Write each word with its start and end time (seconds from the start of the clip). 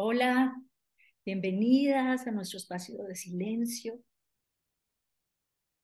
Hola, 0.00 0.54
bienvenidas 1.24 2.28
a 2.28 2.30
nuestro 2.30 2.58
espacio 2.58 3.02
de 3.02 3.16
silencio. 3.16 4.00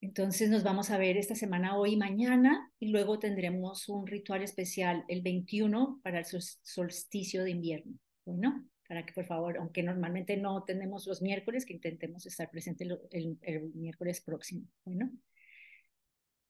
Entonces 0.00 0.50
nos 0.50 0.62
vamos 0.62 0.92
a 0.92 0.98
ver 0.98 1.16
esta 1.16 1.34
semana 1.34 1.76
hoy 1.76 1.94
y 1.94 1.96
mañana 1.96 2.70
y 2.78 2.92
luego 2.92 3.18
tendremos 3.18 3.88
un 3.88 4.06
ritual 4.06 4.44
especial 4.44 5.04
el 5.08 5.22
21 5.22 5.98
para 6.04 6.20
el 6.20 6.26
solsticio 6.26 7.42
de 7.42 7.50
invierno. 7.50 7.98
Bueno, 8.24 8.64
para 8.86 9.04
que 9.04 9.12
por 9.12 9.24
favor, 9.24 9.56
aunque 9.58 9.82
normalmente 9.82 10.36
no 10.36 10.62
tenemos 10.62 11.08
los 11.08 11.20
miércoles, 11.20 11.66
que 11.66 11.72
intentemos 11.72 12.24
estar 12.24 12.48
presentes 12.52 12.86
el, 13.10 13.36
el 13.42 13.72
miércoles 13.74 14.20
próximo. 14.20 14.64
Bueno, 14.84 15.10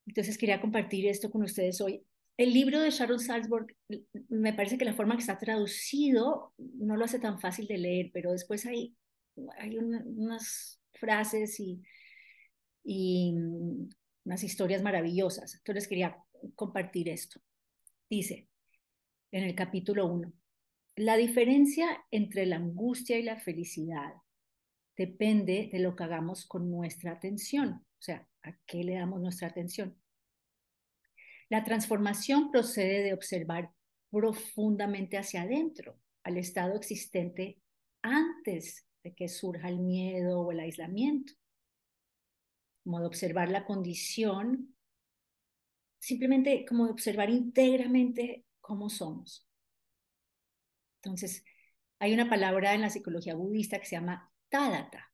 entonces 0.05 0.37
quería 0.37 0.61
compartir 0.61 1.07
esto 1.07 1.31
con 1.31 1.43
ustedes 1.43 1.81
hoy. 1.81 2.05
El 2.37 2.53
libro 2.53 2.81
de 2.81 2.91
Sharon 2.91 3.21
Salzburg, 3.21 3.67
me 4.29 4.53
parece 4.53 4.77
que 4.77 4.85
la 4.85 4.95
forma 4.95 5.15
que 5.15 5.21
está 5.21 5.39
traducido 5.39 6.53
no 6.59 6.97
lo 6.97 7.05
hace 7.05 7.21
tan 7.21 7.41
fácil 7.41 7.69
de 7.69 7.79
leer, 7.79 8.11
pero 8.13 8.33
después 8.33 8.67
hay, 8.67 8.97
hay 9.57 9.79
unas 9.79 10.81
frases 10.95 11.61
y, 11.61 11.81
y 12.83 13.35
unas 14.25 14.43
historias 14.43 14.83
maravillosas. 14.83 15.55
Entonces 15.55 15.87
quería 15.87 16.17
compartir 16.57 17.09
esto. 17.09 17.41
Dice 18.11 18.49
en 19.31 19.45
el 19.45 19.55
capítulo 19.55 20.07
1, 20.07 20.33
la 20.97 21.17
diferencia 21.17 22.05
entre 22.11 22.47
la 22.47 22.57
angustia 22.57 23.19
y 23.19 23.23
la 23.23 23.37
felicidad 23.37 24.15
depende 24.97 25.69
de 25.73 25.79
lo 25.81 25.97
que 25.97 26.05
hagamos 26.05 26.47
con 26.47 26.71
nuestra 26.71 27.13
atención, 27.13 27.85
o 27.99 28.03
sea, 28.03 28.29
a 28.43 28.57
qué 28.67 28.85
le 28.85 28.95
damos 28.95 29.21
nuestra 29.21 29.49
atención. 29.49 29.97
La 31.55 31.63
transformación 31.63 32.51
procede 32.51 33.05
de 33.05 33.15
observar 33.15 33.71
profundamente 34.11 35.17
hacia 35.19 35.43
adentro, 35.43 36.01
al 36.25 36.37
estado 36.37 36.75
existente 36.75 37.61
antes 38.03 38.85
de 39.05 39.15
que 39.15 39.29
surja 39.29 39.69
el 39.69 39.79
miedo 39.79 40.41
o 40.41 40.51
el 40.51 40.59
aislamiento. 40.59 41.33
Como 42.83 42.99
de 42.99 43.07
observar 43.07 43.51
la 43.51 43.67
condición, 43.67 44.75
simplemente 46.01 46.65
como 46.69 46.87
de 46.87 46.91
observar 46.91 47.31
íntegramente 47.31 48.47
cómo 48.61 48.91
somos. 48.91 49.47
Entonces, 51.05 51.45
hay 52.01 52.15
una 52.15 52.29
palabra 52.29 52.75
en 52.75 52.81
la 52.81 52.91
psicología 52.91 53.37
budista 53.37 53.79
que 53.79 53.87
se 53.87 53.95
llama 53.95 54.29
tadata, 54.49 55.13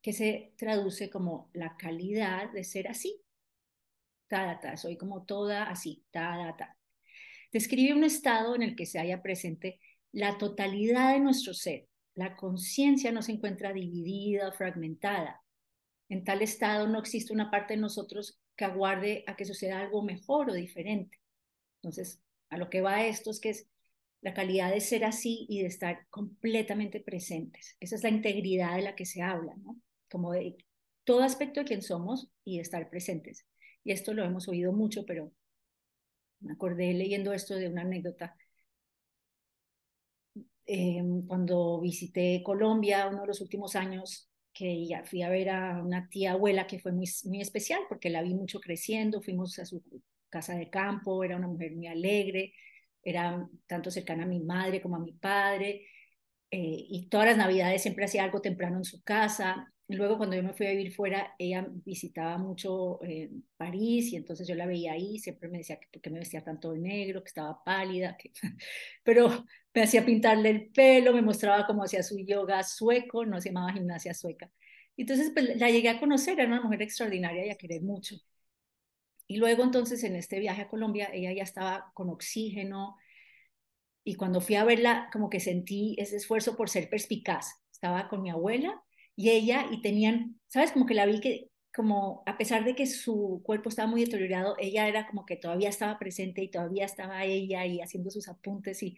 que 0.00 0.12
se 0.12 0.54
traduce 0.56 1.10
como 1.10 1.50
la 1.52 1.76
calidad 1.76 2.52
de 2.52 2.62
ser 2.62 2.86
así 2.86 3.23
soy 4.76 4.96
como 4.96 5.24
toda 5.24 5.64
así, 5.64 6.04
ta, 6.10 6.54
ta. 6.56 6.76
Describe 7.52 7.94
un 7.94 8.04
estado 8.04 8.54
en 8.54 8.62
el 8.62 8.76
que 8.76 8.86
se 8.86 8.98
haya 8.98 9.22
presente 9.22 9.80
la 10.12 10.38
totalidad 10.38 11.12
de 11.12 11.20
nuestro 11.20 11.54
ser. 11.54 11.86
La 12.14 12.36
conciencia 12.36 13.12
no 13.12 13.22
se 13.22 13.32
encuentra 13.32 13.72
dividida 13.72 14.52
fragmentada. 14.52 15.40
En 16.08 16.24
tal 16.24 16.42
estado 16.42 16.86
no 16.86 16.98
existe 16.98 17.32
una 17.32 17.50
parte 17.50 17.74
de 17.74 17.80
nosotros 17.80 18.40
que 18.56 18.64
aguarde 18.64 19.24
a 19.26 19.36
que 19.36 19.44
suceda 19.44 19.80
algo 19.80 20.02
mejor 20.02 20.50
o 20.50 20.54
diferente. 20.54 21.18
Entonces, 21.76 22.20
a 22.50 22.56
lo 22.56 22.70
que 22.70 22.80
va 22.80 23.06
esto 23.06 23.30
es 23.30 23.40
que 23.40 23.50
es 23.50 23.68
la 24.20 24.34
calidad 24.34 24.72
de 24.72 24.80
ser 24.80 25.04
así 25.04 25.46
y 25.48 25.60
de 25.60 25.66
estar 25.66 26.06
completamente 26.10 27.00
presentes. 27.00 27.76
Esa 27.80 27.96
es 27.96 28.02
la 28.02 28.08
integridad 28.08 28.76
de 28.76 28.82
la 28.82 28.94
que 28.94 29.06
se 29.06 29.22
habla, 29.22 29.54
¿no? 29.56 29.80
Como 30.10 30.32
de 30.32 30.56
todo 31.04 31.22
aspecto 31.22 31.60
de 31.60 31.66
quien 31.66 31.82
somos 31.82 32.28
y 32.44 32.56
de 32.56 32.62
estar 32.62 32.88
presentes 32.88 33.44
y 33.84 33.92
esto 33.92 34.14
lo 34.14 34.24
hemos 34.24 34.48
oído 34.48 34.72
mucho, 34.72 35.04
pero 35.06 35.32
me 36.40 36.52
acordé 36.52 36.92
leyendo 36.94 37.32
esto 37.32 37.54
de 37.56 37.68
una 37.68 37.82
anécdota. 37.82 38.36
Em, 40.66 41.26
cuando 41.26 41.80
visité 41.80 42.42
Colombia, 42.42 43.08
uno 43.08 43.22
de 43.22 43.26
los 43.28 43.40
últimos 43.40 43.76
años, 43.76 44.30
que 44.52 44.86
ya 44.86 45.04
fui 45.04 45.22
a 45.22 45.28
ver 45.28 45.50
a 45.50 45.82
una 45.82 46.08
tía 46.08 46.32
abuela 46.32 46.66
que 46.66 46.78
fue 46.78 46.92
muy, 46.92 47.06
muy 47.24 47.40
especial 47.40 47.80
porque 47.88 48.08
la 48.10 48.22
vi 48.22 48.34
mucho 48.34 48.60
creciendo, 48.60 49.20
fuimos 49.20 49.58
a 49.58 49.66
su 49.66 49.82
casa 50.30 50.54
de 50.56 50.70
campo, 50.70 51.22
era 51.24 51.36
una 51.36 51.48
mujer 51.48 51.72
muy 51.74 51.86
alegre, 51.86 52.54
era 53.02 53.46
tanto 53.66 53.90
cercana 53.90 54.24
a 54.24 54.26
mi 54.26 54.40
madre 54.40 54.80
como 54.80 54.96
a 54.96 55.00
mi 55.00 55.12
padre, 55.12 55.86
eh, 56.50 56.86
y 56.88 57.08
todas 57.08 57.26
las 57.28 57.36
navidades 57.38 57.82
siempre 57.82 58.04
hacía 58.06 58.24
algo 58.24 58.40
temprano 58.40 58.78
en 58.78 58.84
su 58.84 59.02
casa, 59.02 59.73
Luego, 59.88 60.16
cuando 60.16 60.34
yo 60.36 60.42
me 60.42 60.54
fui 60.54 60.66
a 60.66 60.70
vivir 60.70 60.92
fuera, 60.94 61.34
ella 61.38 61.66
visitaba 61.84 62.38
mucho 62.38 63.02
eh, 63.04 63.30
París 63.56 64.12
y 64.12 64.16
entonces 64.16 64.48
yo 64.48 64.54
la 64.54 64.66
veía 64.66 64.92
ahí, 64.92 65.18
siempre 65.18 65.48
me 65.50 65.58
decía 65.58 65.78
que 65.78 65.88
por 65.92 66.00
qué 66.00 66.08
me 66.10 66.18
vestía 66.20 66.42
tanto 66.42 66.72
de 66.72 66.78
negro, 66.78 67.22
que 67.22 67.28
estaba 67.28 67.62
pálida, 67.62 68.16
que... 68.16 68.32
pero 69.04 69.44
me 69.74 69.82
hacía 69.82 70.04
pintarle 70.06 70.48
el 70.50 70.68
pelo, 70.70 71.12
me 71.12 71.20
mostraba 71.22 71.66
cómo 71.66 71.84
hacía 71.84 72.02
su 72.02 72.18
yoga 72.18 72.62
sueco, 72.62 73.26
no 73.26 73.40
se 73.40 73.50
llamaba 73.50 73.72
gimnasia 73.74 74.14
sueca. 74.14 74.50
Entonces, 74.96 75.30
pues, 75.34 75.56
la 75.58 75.70
llegué 75.70 75.90
a 75.90 76.00
conocer, 76.00 76.38
era 76.40 76.48
una 76.48 76.62
mujer 76.62 76.80
extraordinaria 76.82 77.44
y 77.46 77.50
a 77.50 77.56
querer 77.56 77.82
mucho. 77.82 78.16
Y 79.26 79.36
luego, 79.38 79.62
entonces, 79.64 80.02
en 80.04 80.16
este 80.16 80.38
viaje 80.40 80.62
a 80.62 80.68
Colombia, 80.68 81.08
ella 81.12 81.32
ya 81.32 81.42
estaba 81.42 81.90
con 81.94 82.08
oxígeno 82.10 82.96
y 84.04 84.14
cuando 84.16 84.40
fui 84.40 84.54
a 84.56 84.64
verla, 84.64 85.08
como 85.12 85.30
que 85.30 85.40
sentí 85.40 85.96
ese 85.98 86.16
esfuerzo 86.16 86.56
por 86.56 86.68
ser 86.68 86.88
perspicaz. 86.90 87.46
Estaba 87.72 88.08
con 88.08 88.22
mi 88.22 88.30
abuela 88.30 88.83
y 89.16 89.30
ella, 89.30 89.66
y 89.70 89.80
tenían, 89.82 90.40
¿sabes? 90.48 90.72
Como 90.72 90.86
que 90.86 90.94
la 90.94 91.06
vi 91.06 91.20
que, 91.20 91.50
como 91.74 92.22
a 92.26 92.36
pesar 92.38 92.64
de 92.64 92.74
que 92.74 92.86
su 92.86 93.42
cuerpo 93.44 93.68
estaba 93.68 93.88
muy 93.90 94.04
deteriorado, 94.04 94.56
ella 94.58 94.88
era 94.88 95.06
como 95.08 95.26
que 95.26 95.36
todavía 95.36 95.68
estaba 95.68 95.98
presente 95.98 96.42
y 96.42 96.50
todavía 96.50 96.84
estaba 96.84 97.24
ella 97.24 97.66
y 97.66 97.80
haciendo 97.80 98.10
sus 98.10 98.28
apuntes 98.28 98.82
y, 98.82 98.96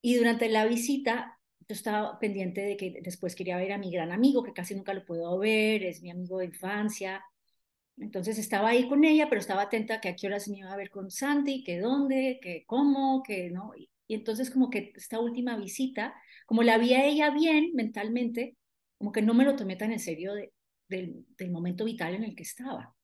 y 0.00 0.16
durante 0.16 0.48
la 0.48 0.66
visita 0.66 1.38
yo 1.68 1.74
estaba 1.74 2.18
pendiente 2.18 2.60
de 2.62 2.76
que 2.76 3.00
después 3.02 3.34
quería 3.36 3.56
ver 3.56 3.72
a 3.72 3.78
mi 3.78 3.90
gran 3.92 4.12
amigo, 4.12 4.42
que 4.42 4.52
casi 4.52 4.74
nunca 4.74 4.94
lo 4.94 5.04
puedo 5.04 5.38
ver, 5.38 5.82
es 5.84 6.02
mi 6.02 6.10
amigo 6.10 6.38
de 6.38 6.46
infancia. 6.46 7.24
Entonces 7.98 8.38
estaba 8.38 8.70
ahí 8.70 8.88
con 8.88 9.04
ella, 9.04 9.28
pero 9.28 9.40
estaba 9.40 9.62
atenta 9.62 9.94
a 9.96 10.00
que 10.00 10.08
a 10.10 10.16
qué 10.16 10.26
horas 10.26 10.48
me 10.48 10.58
iba 10.58 10.72
a 10.72 10.76
ver 10.76 10.90
con 10.90 11.10
Santi, 11.10 11.62
que 11.64 11.78
dónde, 11.80 12.40
que 12.42 12.64
cómo, 12.66 13.22
que 13.22 13.50
no. 13.50 13.72
Y, 13.76 13.90
y 14.08 14.14
entonces 14.14 14.50
como 14.50 14.70
que 14.70 14.92
esta 14.96 15.20
última 15.20 15.56
visita, 15.56 16.14
como 16.46 16.62
la 16.62 16.78
vi 16.78 16.94
a 16.94 17.04
ella 17.06 17.30
bien 17.30 17.72
mentalmente, 17.74 18.56
como 19.02 19.10
que 19.10 19.20
no 19.20 19.34
me 19.34 19.44
lo 19.44 19.56
tomé 19.56 19.74
tan 19.74 19.90
en 19.90 19.98
serio 19.98 20.32
del, 20.88 21.26
momento 21.50 21.84
vital 21.84 22.14
en 22.14 22.22
el 22.22 22.36
que 22.36 22.44
estaba. 22.44 22.94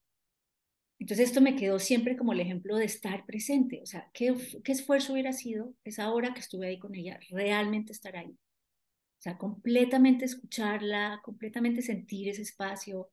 Entonces 1.00 1.26
esto 1.26 1.41
me 1.41 1.56
quedó 1.56 1.81
siempre 1.81 2.16
como 2.16 2.32
el 2.32 2.38
ejemplo 2.38 2.76
de 2.76 2.84
estar 2.84 3.26
presente, 3.26 3.81
o 3.82 3.86
sea, 3.86 4.09
¿qué, 4.14 4.32
qué 4.62 4.70
esfuerzo 4.70 5.12
hubiera 5.12 5.32
sido 5.32 5.75
esa 5.82 6.12
hora 6.12 6.34
que 6.34 6.38
estuve 6.38 6.69
ahí 6.69 6.78
con 6.78 6.94
ella, 6.94 7.19
realmente 7.31 7.91
estar 7.91 8.16
ahí. 8.16 8.31
O 8.31 9.20
sea, 9.20 9.36
completamente 9.38 10.25
escucharla, 10.25 11.20
completamente 11.25 11.82
sentir 11.82 12.28
ese 12.28 12.42
espacio. 12.42 13.10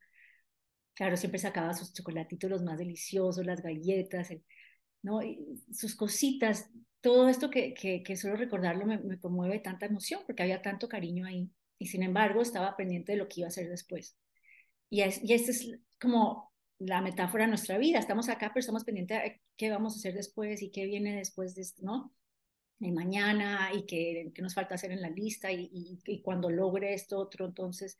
Claro, 0.93 1.17
siempre 1.17 1.39
sacaba 1.39 1.73
sus 1.73 1.91
chocolatitos 1.91 2.51
los 2.51 2.61
más 2.61 2.77
deliciosos, 2.77 3.43
las 3.47 3.63
galletas, 3.63 4.29
¿no? 5.01 5.21
sus 5.71 5.95
cositas, 5.95 6.69
todo 7.01 7.29
esto 7.29 7.49
que, 7.49 7.73
que, 7.73 8.15
solo 8.15 8.35
recordarlo 8.35 8.85
me, 8.85 8.99
me, 8.99 9.19
conmueve 9.19 9.57
tanta 9.59 9.87
emoción 9.87 10.21
porque 10.27 10.43
había 10.43 10.61
tanto 10.61 10.87
cariño 10.87 11.25
ahí 11.25 11.49
y 11.77 11.87
sin 11.87 12.03
embargo 12.03 12.41
estaba 12.41 12.75
pendiente 12.75 13.13
de 13.13 13.17
lo 13.17 13.27
que 13.27 13.41
iba 13.41 13.47
a 13.47 13.49
hacer 13.49 13.69
después. 13.69 14.17
Y, 14.89 15.01
es, 15.01 15.23
y 15.23 15.33
esta 15.33 15.51
es 15.51 15.79
como 15.99 16.53
la 16.79 17.01
metáfora 17.01 17.45
de 17.45 17.49
nuestra 17.49 17.77
vida. 17.77 17.99
Estamos 17.99 18.29
acá, 18.29 18.49
pero 18.49 18.59
estamos 18.59 18.83
pendientes 18.83 19.21
de 19.21 19.41
qué 19.57 19.69
vamos 19.69 19.93
a 19.93 19.97
hacer 19.97 20.13
después 20.13 20.61
y 20.61 20.71
qué 20.71 20.85
viene 20.85 21.15
después 21.15 21.55
de 21.55 21.61
esto, 21.61 21.81
¿no? 21.83 22.13
Y 22.79 22.91
mañana 22.91 23.71
y 23.73 23.85
qué, 23.85 24.31
qué, 24.33 24.41
nos 24.41 24.53
falta 24.53 24.75
hacer 24.75 24.91
en 24.91 25.01
la 25.01 25.09
lista 25.09 25.51
y, 25.51 25.69
y, 26.05 26.21
cuando 26.21 26.49
logre 26.49 26.93
esto 26.93 27.19
otro, 27.19 27.45
entonces... 27.45 27.97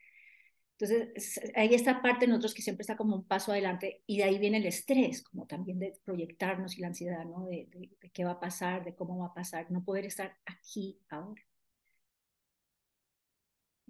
Entonces, 0.78 1.40
hay 1.56 1.74
esta 1.74 2.02
parte 2.02 2.26
de 2.26 2.32
nosotros 2.32 2.54
que 2.54 2.62
siempre 2.62 2.82
está 2.82 2.98
como 2.98 3.16
un 3.16 3.26
paso 3.26 3.54
adelante 3.54 4.04
y 4.06 4.18
de 4.18 4.26
ahí 4.26 4.38
viene 4.38 4.58
el 4.58 4.66
estrés, 4.66 5.24
como 5.24 5.48
también 5.48 5.80
de 5.80 5.98
proyectarnos 6.04 6.78
y 6.78 6.82
la 6.82 6.88
ansiedad, 6.88 7.24
¿no? 7.24 7.46
De, 7.46 7.70
de 7.72 8.10
qué 8.12 8.26
va 8.26 8.32
a 8.32 8.40
pasar, 8.42 8.84
de 8.84 8.94
cómo 8.94 9.18
va 9.18 9.28
a 9.28 9.34
pasar, 9.34 9.72
no 9.72 9.86
poder 9.86 10.04
estar 10.06 10.36
aquí 10.46 11.00
ahora. 11.08 11.42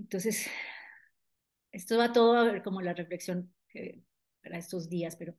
Entonces, 0.06 0.46
esto 1.72 1.98
va 1.98 2.14
todo 2.14 2.38
a 2.38 2.44
ver 2.44 2.62
como 2.62 2.80
la 2.80 2.94
reflexión 2.94 3.52
para 4.44 4.60
estos 4.60 4.88
días, 4.88 5.16
pero 5.16 5.36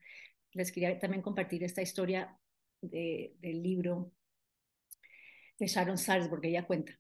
les 0.55 0.73
quería 0.73 0.99
también 0.99 1.23
compartir 1.23 1.63
esta 1.63 1.83
historia 1.83 2.37
del 2.81 3.63
libro 3.63 4.11
de 5.57 5.69
Sharon 5.69 5.97
Salzburg, 5.97 6.45
ella 6.45 6.67
cuenta. 6.67 6.99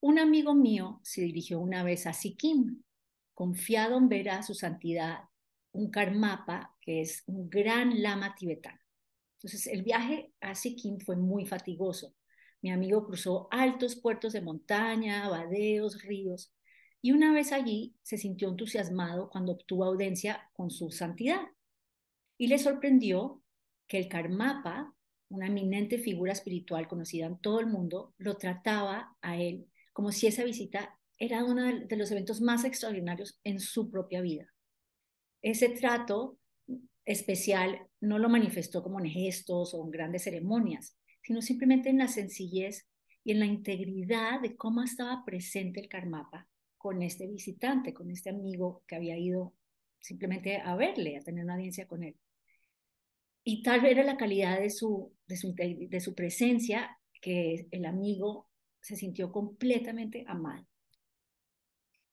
Un 0.00 0.18
amigo 0.18 0.56
mío 0.56 1.00
se 1.04 1.20
dirigió 1.22 1.60
una 1.60 1.84
vez 1.84 2.04
a 2.08 2.12
Sikkim, 2.12 2.82
confiado 3.32 3.96
en 3.96 4.08
ver 4.08 4.30
a 4.30 4.42
su 4.42 4.54
santidad 4.54 5.20
un 5.70 5.92
Karmapa, 5.92 6.76
que 6.80 7.00
es 7.00 7.22
un 7.26 7.48
gran 7.48 8.02
lama 8.02 8.34
tibetano. 8.34 8.80
Entonces, 9.36 9.68
el 9.68 9.84
viaje 9.84 10.32
a 10.40 10.56
Sikkim 10.56 10.98
fue 10.98 11.14
muy 11.14 11.46
fatigoso. 11.46 12.16
Mi 12.60 12.72
amigo 12.72 13.06
cruzó 13.06 13.46
altos 13.52 13.94
puertos 13.94 14.32
de 14.32 14.40
montaña, 14.40 15.28
vadeos, 15.28 16.02
ríos, 16.02 16.52
y 17.04 17.12
una 17.12 17.34
vez 17.34 17.52
allí 17.52 17.94
se 18.02 18.16
sintió 18.16 18.48
entusiasmado 18.48 19.28
cuando 19.28 19.52
obtuvo 19.52 19.84
audiencia 19.84 20.48
con 20.54 20.70
su 20.70 20.90
santidad 20.90 21.42
y 22.38 22.46
le 22.46 22.56
sorprendió 22.56 23.42
que 23.86 23.98
el 23.98 24.08
Karmapa, 24.08 24.96
una 25.28 25.48
eminente 25.48 25.98
figura 25.98 26.32
espiritual 26.32 26.88
conocida 26.88 27.26
en 27.26 27.36
todo 27.36 27.60
el 27.60 27.66
mundo, 27.66 28.14
lo 28.16 28.38
trataba 28.38 29.18
a 29.20 29.36
él 29.36 29.68
como 29.92 30.12
si 30.12 30.28
esa 30.28 30.44
visita 30.44 30.98
era 31.18 31.44
uno 31.44 31.64
de 31.64 31.96
los 31.98 32.10
eventos 32.10 32.40
más 32.40 32.64
extraordinarios 32.64 33.38
en 33.44 33.60
su 33.60 33.90
propia 33.90 34.22
vida. 34.22 34.50
Ese 35.42 35.68
trato 35.68 36.38
especial 37.04 37.86
no 38.00 38.18
lo 38.18 38.30
manifestó 38.30 38.82
como 38.82 38.98
en 38.98 39.10
gestos 39.10 39.74
o 39.74 39.84
en 39.84 39.90
grandes 39.90 40.24
ceremonias, 40.24 40.96
sino 41.20 41.42
simplemente 41.42 41.90
en 41.90 41.98
la 41.98 42.08
sencillez 42.08 42.88
y 43.24 43.32
en 43.32 43.40
la 43.40 43.46
integridad 43.46 44.40
de 44.40 44.56
cómo 44.56 44.82
estaba 44.82 45.22
presente 45.26 45.80
el 45.80 45.90
Karmapa 45.90 46.48
con 46.84 47.02
este 47.02 47.26
visitante, 47.26 47.94
con 47.94 48.10
este 48.10 48.28
amigo 48.28 48.82
que 48.86 48.94
había 48.94 49.16
ido 49.16 49.54
simplemente 50.00 50.58
a 50.58 50.76
verle, 50.76 51.16
a 51.16 51.22
tener 51.22 51.42
una 51.42 51.54
audiencia 51.54 51.88
con 51.88 52.04
él. 52.04 52.14
Y 53.42 53.62
tal 53.62 53.80
vez 53.80 53.92
era 53.92 54.02
la 54.04 54.18
calidad 54.18 54.60
de 54.60 54.68
su, 54.68 55.10
de 55.26 55.38
su, 55.38 55.54
de 55.54 56.00
su 56.00 56.14
presencia 56.14 56.98
que 57.22 57.68
el 57.70 57.86
amigo 57.86 58.50
se 58.82 58.96
sintió 58.96 59.32
completamente 59.32 60.26
amado. 60.28 60.66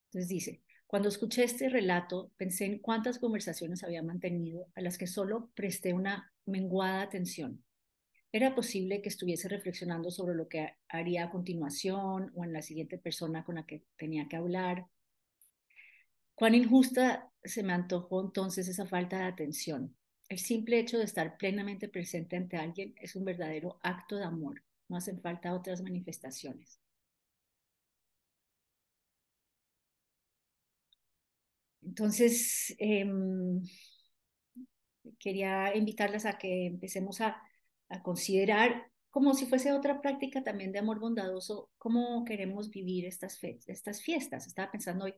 Entonces 0.06 0.28
dice, 0.30 0.62
cuando 0.86 1.10
escuché 1.10 1.44
este 1.44 1.68
relato, 1.68 2.32
pensé 2.38 2.64
en 2.64 2.78
cuántas 2.78 3.18
conversaciones 3.18 3.84
había 3.84 4.02
mantenido 4.02 4.68
a 4.74 4.80
las 4.80 4.96
que 4.96 5.06
solo 5.06 5.50
presté 5.54 5.92
una 5.92 6.32
menguada 6.46 7.02
atención. 7.02 7.62
Era 8.32 8.54
posible 8.54 9.00
que 9.00 9.08
estuviese 9.10 9.48
reflexionando 9.48 10.10
sobre 10.10 10.34
lo 10.34 10.48
que 10.48 10.74
haría 10.88 11.24
a 11.24 11.30
continuación 11.30 12.32
o 12.34 12.44
en 12.44 12.52
la 12.52 12.62
siguiente 12.62 12.98
persona 12.98 13.44
con 13.44 13.54
la 13.54 13.64
que 13.66 13.84
tenía 13.96 14.28
que 14.28 14.36
hablar. 14.36 14.86
Cuán 16.34 16.54
injusta 16.54 17.30
se 17.44 17.62
me 17.62 17.72
antojó 17.72 18.20
entonces 18.20 18.68
esa 18.68 18.86
falta 18.86 19.18
de 19.18 19.24
atención. 19.24 19.96
El 20.28 20.38
simple 20.38 20.78
hecho 20.78 20.98
de 20.98 21.04
estar 21.04 21.36
plenamente 21.36 21.88
presente 21.88 22.36
ante 22.36 22.56
alguien 22.56 22.94
es 23.00 23.16
un 23.16 23.24
verdadero 23.24 23.78
acto 23.82 24.16
de 24.16 24.24
amor. 24.24 24.62
No 24.88 24.96
hacen 24.96 25.20
falta 25.20 25.54
otras 25.54 25.80
manifestaciones. 25.82 26.80
Entonces, 31.82 32.74
em, 32.78 33.60
quería 35.18 35.74
invitarlas 35.76 36.26
a 36.26 36.38
que 36.38 36.66
empecemos 36.66 37.20
a, 37.20 37.40
a, 37.92 38.02
considerar 38.02 38.90
como 39.10 39.34
si 39.34 39.46
fuese 39.46 39.72
otra 39.72 40.00
práctica 40.00 40.42
también 40.42 40.72
de 40.72 40.78
amor 40.78 40.98
bondadoso, 40.98 41.70
cómo 41.76 42.24
queremos 42.24 42.70
vivir 42.70 43.04
estas, 43.04 43.38
estas 43.66 44.02
fiestas. 44.02 44.46
Estaba 44.46 44.70
pensando 44.70 45.04
hoy, 45.04 45.14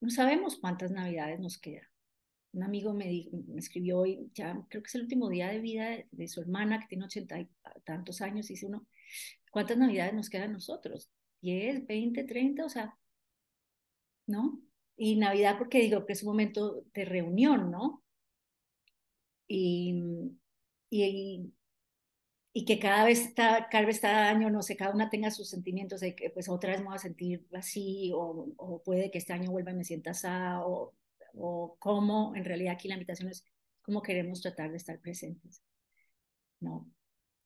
no 0.00 0.10
sabemos 0.10 0.56
cuántas 0.56 0.92
navidades 0.92 1.40
nos 1.40 1.58
quedan. 1.58 1.86
Un 2.52 2.62
amigo 2.62 2.94
me, 2.94 3.28
me 3.48 3.58
escribió 3.58 3.98
hoy, 3.98 4.30
ya 4.34 4.54
creo 4.68 4.82
que 4.82 4.86
es 4.86 4.94
el 4.94 5.02
último 5.02 5.28
día 5.28 5.48
de 5.48 5.58
vida 5.58 5.98
de, 6.10 6.28
su 6.28 6.40
hermana, 6.40 6.80
que 6.80 6.86
tiene 6.86 7.04
ochenta 7.04 7.40
y 7.40 7.48
tantos 7.84 8.20
años, 8.20 8.48
dice 8.48 8.66
uno, 8.66 8.86
¿cuántas 9.50 9.76
navidades 9.76 10.14
nos 10.14 10.30
quedan 10.30 10.50
a 10.50 10.54
nosotros? 10.54 11.10
¿10, 11.42 11.86
20, 11.86 12.24
30? 12.24 12.64
O 12.64 12.68
sea, 12.68 12.96
¿no? 14.26 14.62
y 14.98 15.16
Navidad 15.16 15.56
porque 15.58 15.80
digo 15.80 16.04
que 16.04 16.12
es 16.12 16.22
un 16.24 16.30
momento 16.30 16.84
de 16.92 17.04
reunión, 17.04 17.70
¿no? 17.70 18.02
Y, 19.46 19.94
y, 20.90 21.52
y 22.58 22.64
que 22.64 22.80
cada 22.80 23.04
vez, 23.04 23.20
está, 23.20 23.68
cada 23.70 23.86
vez 23.86 24.00
cada 24.00 24.28
año, 24.28 24.50
no 24.50 24.62
sé, 24.62 24.76
cada 24.76 24.92
una 24.92 25.10
tenga 25.10 25.30
sus 25.30 25.48
sentimientos 25.48 26.00
de 26.00 26.16
que 26.16 26.28
pues 26.30 26.48
otra 26.48 26.72
vez 26.72 26.80
me 26.80 26.86
voy 26.86 26.96
a 26.96 26.98
sentir 26.98 27.46
así, 27.54 28.10
o, 28.12 28.52
o 28.56 28.82
puede 28.82 29.12
que 29.12 29.18
este 29.18 29.32
año 29.32 29.52
vuelva 29.52 29.70
y 29.70 29.76
me 29.76 29.84
sienta 29.84 30.10
así, 30.10 30.26
o, 30.64 30.92
o 31.34 31.76
cómo, 31.78 32.34
en 32.34 32.44
realidad 32.44 32.72
aquí 32.74 32.88
la 32.88 32.94
invitación 32.94 33.28
es 33.28 33.44
cómo 33.80 34.02
queremos 34.02 34.42
tratar 34.42 34.72
de 34.72 34.76
estar 34.76 34.98
presentes, 34.98 35.62
¿no? 36.58 36.90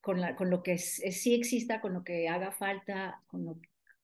Con, 0.00 0.18
la, 0.18 0.34
con 0.34 0.48
lo 0.48 0.62
que 0.62 0.72
es, 0.72 0.98
es, 1.00 1.22
sí 1.22 1.34
exista, 1.34 1.82
con 1.82 1.92
lo 1.92 2.04
que 2.04 2.30
haga 2.30 2.50
falta, 2.50 3.22
con, 3.26 3.44
lo, 3.44 3.60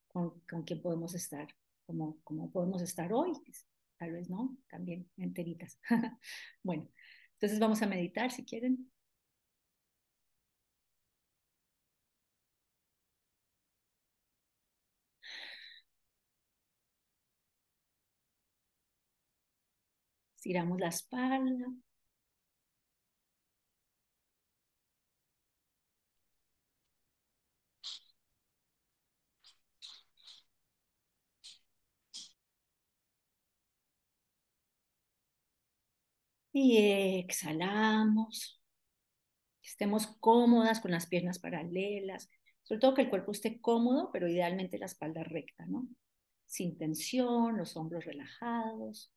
con, 0.09 0.39
con 0.41 0.63
quien 0.65 0.83
podemos 0.83 1.15
estar 1.15 1.49
como, 1.87 2.19
como 2.23 2.51
podemos 2.51 2.83
estar 2.83 3.15
hoy, 3.15 3.33
tal 3.97 4.13
vez 4.13 4.29
no, 4.29 4.59
también 4.69 5.09
enteritas. 5.17 5.81
bueno, 6.63 6.87
entonces 7.33 7.59
vamos 7.59 7.81
a 7.81 7.87
meditar 7.87 8.31
si 8.31 8.45
quieren. 8.45 8.91
Estiramos 20.39 20.81
la 20.81 20.89
espalda. 20.89 21.67
Y 36.53 36.77
exhalamos. 37.21 38.61
Estemos 39.63 40.07
cómodas 40.21 40.81
con 40.81 40.91
las 40.91 41.07
piernas 41.07 41.39
paralelas. 41.39 42.29
Sobre 42.65 42.81
todo 42.81 42.95
que 42.95 43.03
el 43.03 43.11
cuerpo 43.11 43.33
esté 43.33 43.61
cómodo, 43.61 44.11
pero 44.13 44.29
idealmente 44.29 44.79
la 44.79 44.87
espalda 44.87 45.23
recta, 45.25 45.65
¿no? 45.67 45.87
Sin 46.47 46.77
tensión, 46.79 47.57
los 47.57 47.77
hombros 47.77 48.05
relajados. 48.05 49.13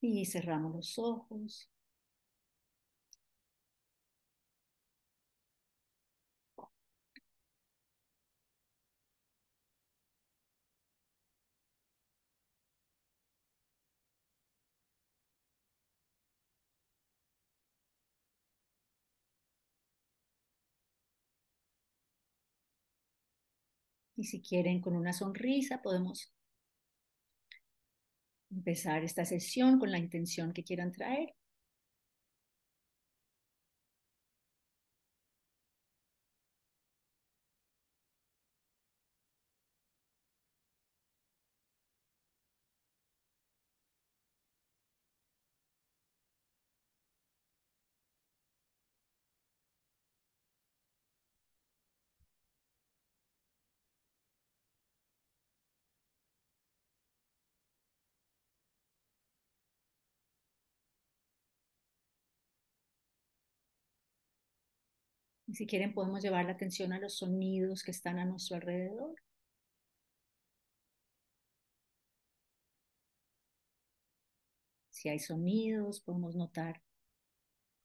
Y 0.00 0.24
cerramos 0.24 0.74
los 0.74 0.98
ojos. 0.98 1.68
Y 24.14 24.24
si 24.24 24.42
quieren 24.42 24.82
con 24.82 24.94
una 24.94 25.14
sonrisa, 25.14 25.80
podemos 25.80 26.30
empezar 28.56 29.04
esta 29.04 29.24
sesión 29.24 29.78
con 29.78 29.90
la 29.90 29.98
intención 29.98 30.52
que 30.52 30.64
quieran 30.64 30.92
traer. 30.92 31.34
Y 65.46 65.54
si 65.54 65.66
quieren 65.66 65.94
podemos 65.94 66.22
llevar 66.22 66.44
la 66.44 66.52
atención 66.52 66.92
a 66.92 66.98
los 66.98 67.18
sonidos 67.18 67.82
que 67.82 67.92
están 67.92 68.18
a 68.18 68.24
nuestro 68.24 68.56
alrededor. 68.56 69.14
Si 74.90 75.08
hay 75.08 75.18
sonidos, 75.18 76.00
podemos 76.00 76.34
notar 76.34 76.82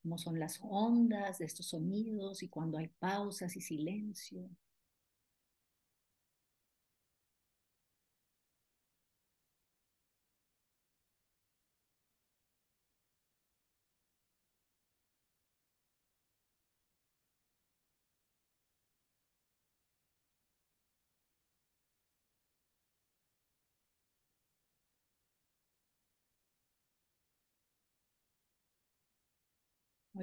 cómo 0.02 0.18
son 0.18 0.40
las 0.40 0.58
ondas 0.62 1.38
de 1.38 1.44
estos 1.44 1.68
sonidos 1.68 2.42
y 2.42 2.48
cuando 2.48 2.78
hay 2.78 2.88
pausas 2.88 3.56
y 3.56 3.60
silencio. 3.60 4.50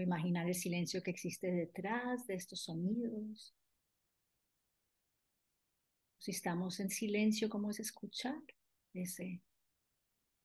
Imaginar 0.03 0.47
el 0.47 0.55
silencio 0.55 1.01
que 1.03 1.11
existe 1.11 1.51
detrás 1.51 2.27
de 2.27 2.35
estos 2.35 2.61
sonidos. 2.61 3.55
Si 6.19 6.31
estamos 6.31 6.79
en 6.79 6.89
silencio, 6.89 7.49
¿cómo 7.49 7.69
es 7.69 7.79
escuchar 7.79 8.41
ese 8.93 9.41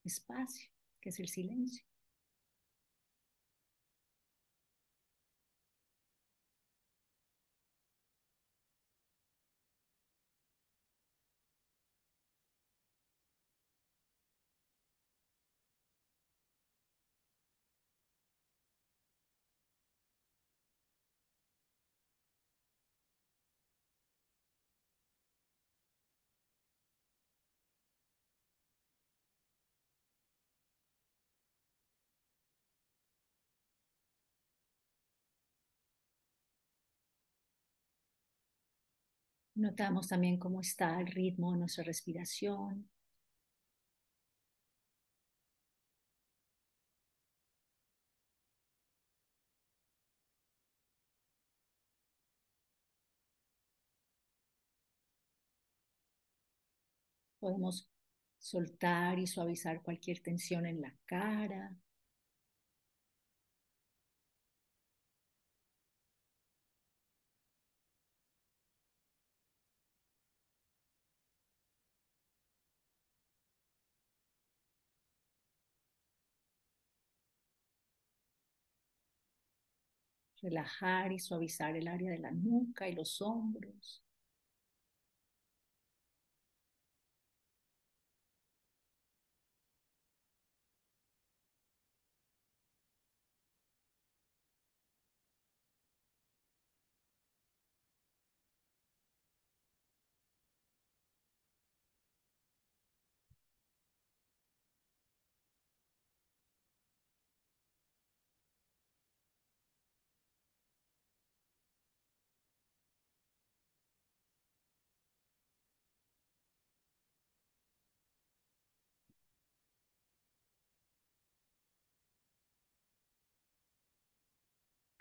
espacio 0.03 0.69
que 1.01 1.09
es 1.09 1.19
el 1.19 1.27
silencio? 1.27 1.85
Notamos 39.55 40.07
también 40.07 40.37
cómo 40.39 40.61
está 40.61 41.01
el 41.01 41.07
ritmo 41.07 41.51
de 41.51 41.57
nuestra 41.59 41.83
respiración. 41.83 42.87
Podemos 57.39 57.87
soltar 58.39 59.19
y 59.19 59.25
suavizar 59.27 59.81
cualquier 59.81 60.19
tensión 60.19 60.65
en 60.65 60.81
la 60.81 60.93
cara. 61.05 61.73
Relajar 80.45 81.11
y 81.11 81.19
suavizar 81.19 81.75
el 81.75 81.87
área 81.87 82.11
de 82.11 82.19
la 82.19 82.31
nuca 82.31 82.87
y 82.87 82.93
los 82.93 83.21
hombros. 83.21 84.04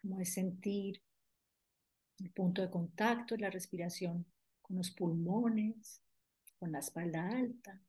Como 0.05 0.21
es 0.21 0.35
sentir 0.35 1.01
el 2.19 2.31
punto 2.31 2.61
de 2.61 2.71
contacto 2.71 3.35
la 3.39 3.49
respiración 3.49 4.27
con 4.61 4.77
los 4.77 4.91
pulmones, 4.91 6.03
con 6.59 6.73
la 6.73 6.81
espalda 6.81 7.27
alta. 7.27 7.81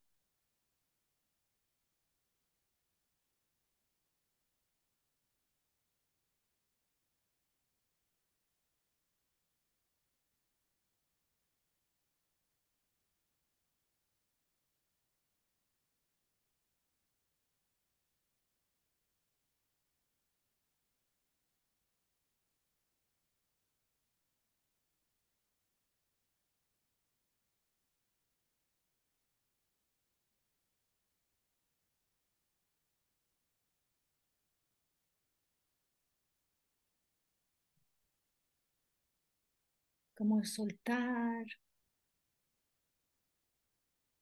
Como 40.15 40.43
soltar, 40.45 41.45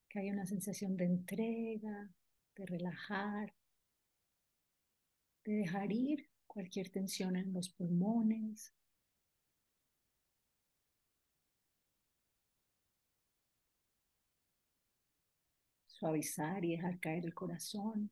que 0.09 0.19
haya 0.19 0.33
una 0.33 0.45
sensación 0.45 0.97
de 0.97 1.05
entrega, 1.05 2.09
de 2.55 2.65
relajar, 2.65 3.53
de 5.45 5.53
dejar 5.53 5.91
ir 5.91 6.29
cualquier 6.47 6.89
tensión 6.89 7.35
en 7.35 7.53
los 7.53 7.69
pulmones. 7.69 8.73
Suavizar 15.87 16.63
y 16.65 16.75
dejar 16.75 16.99
caer 16.99 17.25
el 17.25 17.33
corazón. 17.33 18.11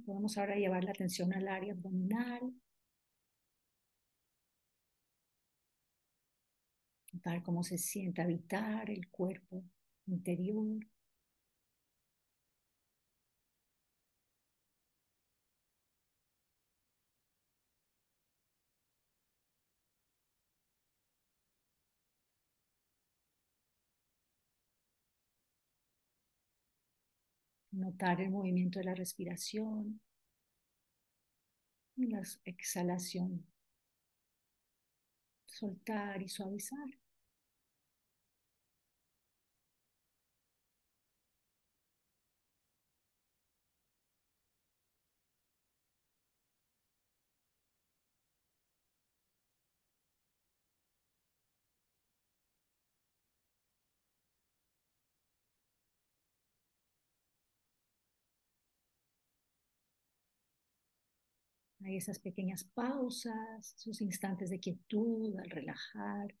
Podemos 0.00 0.38
ahora 0.38 0.56
llevar 0.56 0.84
la 0.84 0.90
atención 0.92 1.32
al 1.32 1.48
área 1.48 1.72
abdominal. 1.72 2.52
Notar 7.12 7.42
cómo 7.42 7.62
se 7.62 7.78
siente 7.78 8.22
habitar 8.22 8.90
el 8.90 9.08
cuerpo 9.08 9.64
interior. 10.06 10.78
Notar 27.82 28.20
el 28.20 28.30
movimiento 28.30 28.78
de 28.78 28.84
la 28.84 28.94
respiración 28.94 30.00
y 31.96 32.06
la 32.06 32.22
exhalación. 32.44 33.44
Soltar 35.46 36.22
y 36.22 36.28
suavizar. 36.28 37.01
Hay 61.84 61.96
esas 61.96 62.18
pequeñas 62.18 62.64
pausas, 62.64 63.74
esos 63.76 64.00
instantes 64.00 64.50
de 64.50 64.60
quietud 64.60 65.36
al 65.38 65.50
relajar. 65.50 66.34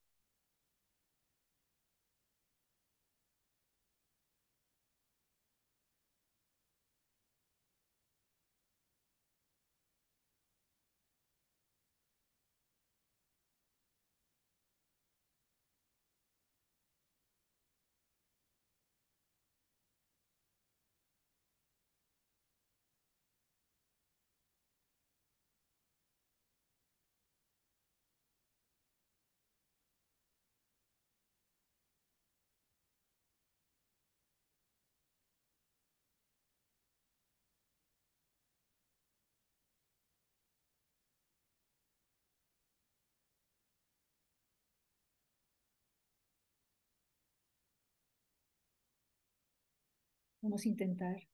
Vamos 50.42 50.66
a 50.66 50.68
intentar 50.68 51.28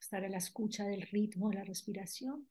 estar 0.00 0.24
a 0.24 0.28
la 0.28 0.38
escucha 0.38 0.84
del 0.84 1.02
ritmo 1.02 1.50
de 1.50 1.56
la 1.56 1.64
respiración. 1.64 2.48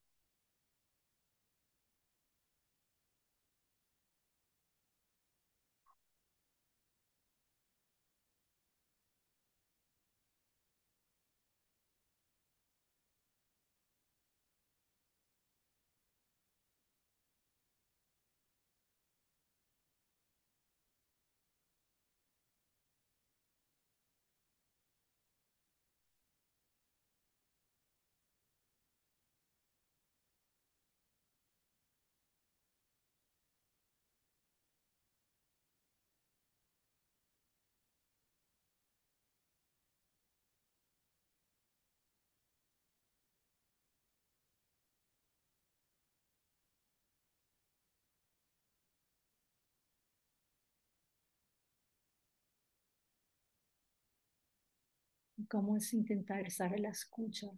Cómo 55.46 55.76
es 55.76 55.92
intentar 55.94 56.46
estar 56.46 56.72
a 56.72 56.78
la 56.78 56.90
escucha 56.90 57.48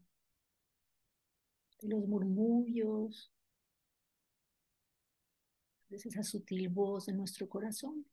de 1.81 1.89
los 1.89 2.07
murmullos, 2.07 3.33
de 5.89 5.97
esa 5.97 6.23
sutil 6.23 6.69
voz 6.69 7.07
de 7.07 7.15
nuestro 7.15 7.49
corazón. 7.49 8.07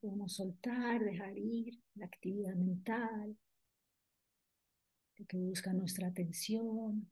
Podemos 0.00 0.34
soltar, 0.34 1.02
dejar 1.02 1.36
ir 1.36 1.78
la 1.94 2.06
actividad 2.06 2.54
mental, 2.54 3.36
lo 5.18 5.26
que 5.26 5.36
busca 5.36 5.72
nuestra 5.72 6.08
atención. 6.08 7.10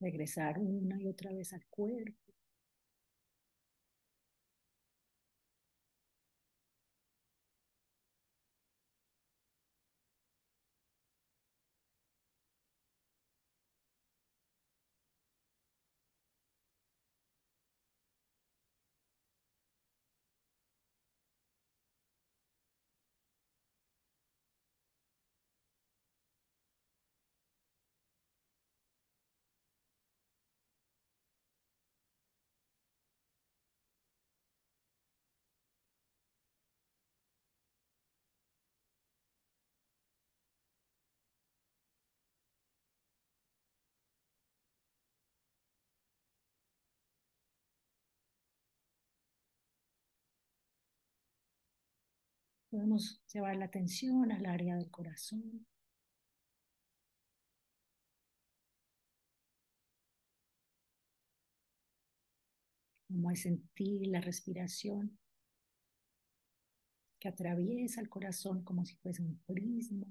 Regresar 0.00 0.58
una 0.58 1.00
y 1.00 1.08
otra 1.08 1.32
vez 1.32 1.52
al 1.52 1.64
cuerpo. 1.66 2.21
Podemos 52.72 53.20
llevar 53.30 53.54
la 53.56 53.66
atención 53.66 54.32
al 54.32 54.46
área 54.46 54.76
del 54.76 54.90
corazón. 54.90 55.66
Como 63.06 63.30
es 63.30 63.42
sentir 63.42 64.06
la 64.06 64.22
respiración 64.22 65.18
que 67.20 67.28
atraviesa 67.28 68.00
el 68.00 68.08
corazón 68.08 68.64
como 68.64 68.86
si 68.86 68.94
fuese 68.96 69.20
un 69.20 69.38
prisma. 69.44 70.06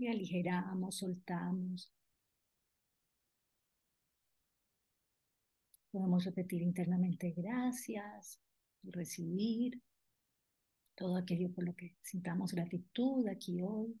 Y 0.00 0.08
aligeramos, 0.08 0.96
soltamos. 0.96 1.92
Podemos 5.90 6.24
repetir 6.24 6.62
internamente 6.62 7.32
gracias 7.36 8.40
y 8.82 8.90
recibir 8.90 9.82
todo 10.94 11.16
aquello 11.16 11.52
por 11.52 11.64
lo 11.64 11.74
que 11.74 11.96
sintamos 12.00 12.52
gratitud 12.52 13.28
aquí 13.28 13.60
hoy. 13.62 14.00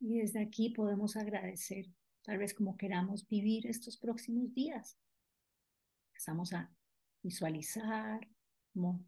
Y 0.00 0.18
desde 0.18 0.40
aquí 0.40 0.70
podemos 0.70 1.16
agradecer, 1.16 1.86
tal 2.22 2.38
vez 2.38 2.54
como 2.54 2.76
queramos 2.76 3.28
vivir 3.28 3.66
estos 3.66 3.98
próximos 3.98 4.52
días. 4.54 4.98
Empezamos 6.08 6.52
a 6.54 6.74
visualizar 7.22 8.26
cómo 8.72 9.04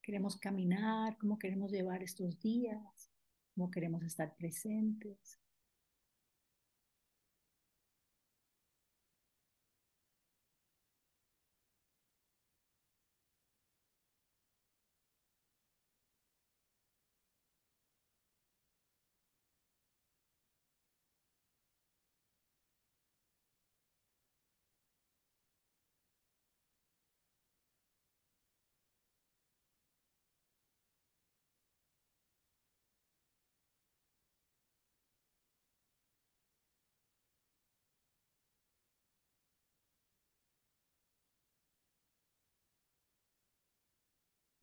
queremos 0.00 0.36
caminar, 0.36 1.18
cómo 1.18 1.38
queremos 1.38 1.72
llevar 1.72 2.02
estos 2.04 2.38
días, 2.38 3.10
cómo 3.54 3.70
queremos 3.70 4.04
estar 4.04 4.36
presentes. 4.36 5.40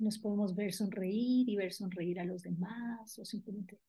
Nos 0.03 0.19
podemos 0.19 0.53
ver 0.53 0.73
sonreír 0.73 1.47
y 1.47 1.55
ver 1.55 1.71
sonreír 1.71 2.19
a 2.19 2.25
los 2.25 2.43
demás 2.43 3.17
o 3.19 3.23
simplemente 3.23 3.79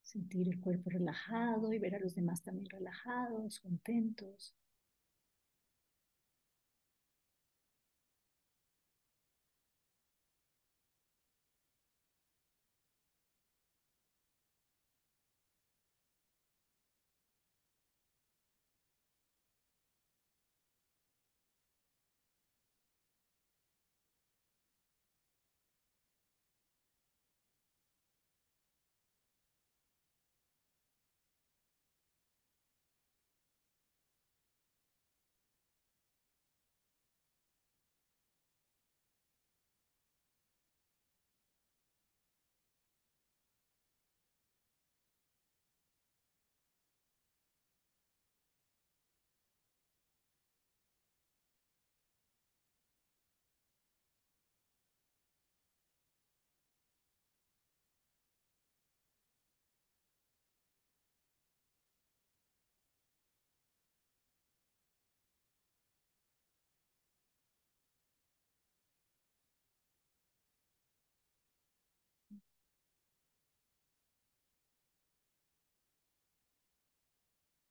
sentir 0.00 0.48
el 0.48 0.60
cuerpo 0.60 0.88
relajado 0.90 1.72
y 1.72 1.80
ver 1.80 1.96
a 1.96 1.98
los 1.98 2.14
demás 2.14 2.44
también 2.44 2.70
relajados, 2.70 3.58
contentos. 3.58 4.54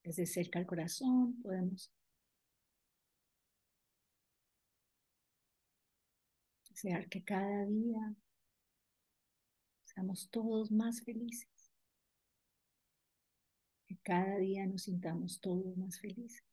Desde 0.02 0.26
cerca 0.26 0.58
al 0.58 0.66
corazón 0.66 1.40
podemos 1.42 1.92
desear 6.68 7.08
que 7.08 7.22
cada 7.22 7.64
día 7.66 8.14
seamos 9.84 10.28
todos 10.30 10.72
más 10.72 11.02
felices. 11.02 11.48
Que 13.86 13.96
cada 14.02 14.38
día 14.38 14.66
nos 14.66 14.82
sintamos 14.82 15.40
todos 15.40 15.76
más 15.76 16.00
felices. 16.00 16.51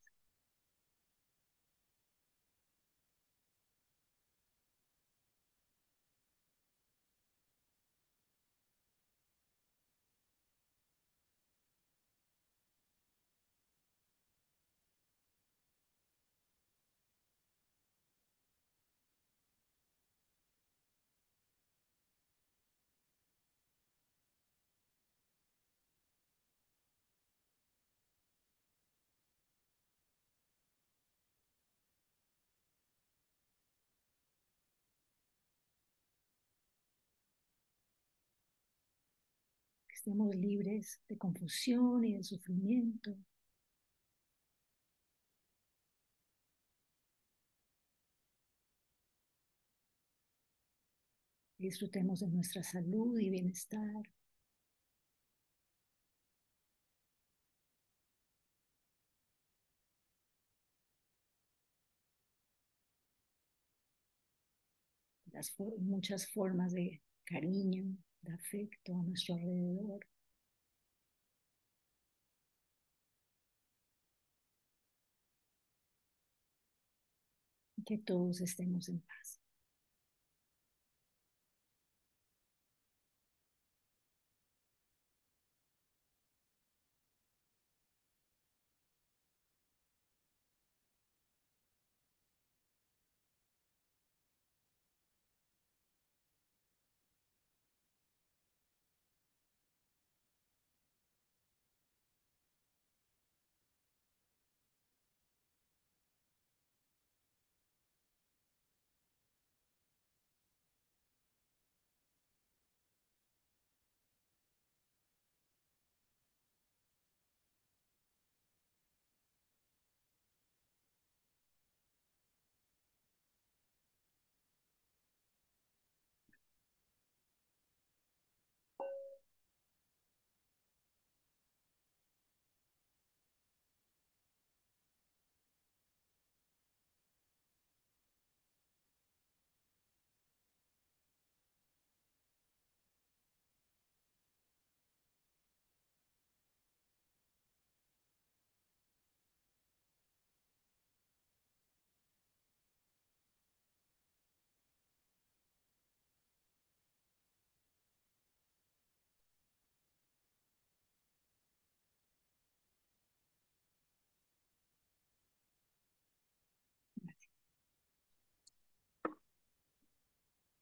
Estemos 40.00 40.34
libres 40.34 41.02
de 41.10 41.18
confusión 41.18 42.06
y 42.06 42.14
de 42.16 42.24
sufrimiento. 42.24 43.18
Disfrutemos 51.58 52.22
de 52.22 52.28
nuestra 52.28 52.64
salud 52.64 53.20
y 53.20 53.30
bienestar. 53.30 54.04
Las 65.34 65.52
muchas 65.82 66.26
formas 66.32 66.72
de 66.72 67.02
cariño, 67.26 67.98
de 68.21 68.34
afecto 68.34 68.93
a 68.93 69.03
nuestro 69.03 69.36
alrededor. 69.36 70.05
Que 77.86 77.97
todos 77.97 78.41
estemos 78.41 78.88
en 78.89 78.99
paz. 78.99 79.39